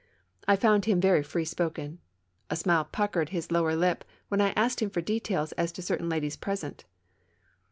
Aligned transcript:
I 0.47 0.55
found 0.55 0.85
him 0.85 0.99
very 0.99 1.21
free 1.21 1.45
spoken. 1.45 1.99
A 2.49 2.55
smile 2.55 2.85
puckered 2.85 3.29
bis 3.29 3.51
lower 3.51 3.75
lip 3.75 4.03
when 4.29 4.41
I 4.41 4.49
asked 4.55 4.81
him 4.81 4.89
for 4.89 4.99
details 5.01 5.51
as 5.51 5.71
to 5.73 5.83
certain 5.83 6.09
ladies 6.09 6.35
present. 6.37 6.85